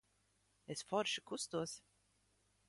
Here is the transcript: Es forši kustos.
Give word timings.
Es 0.75 0.81
forši 0.93 1.23
kustos. 1.33 1.77